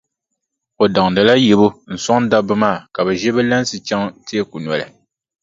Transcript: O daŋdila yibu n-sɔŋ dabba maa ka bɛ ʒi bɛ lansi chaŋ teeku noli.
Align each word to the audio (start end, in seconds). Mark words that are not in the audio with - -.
O 0.81 0.83
daŋdila 0.93 1.33
yibu 1.45 1.67
n-sɔŋ 1.93 2.19
dabba 2.31 2.53
maa 2.63 2.77
ka 2.93 2.99
bɛ 3.05 3.13
ʒi 3.21 3.29
bɛ 3.35 3.41
lansi 3.49 3.77
chaŋ 3.87 4.01
teeku 4.25 4.57
noli. 4.63 4.85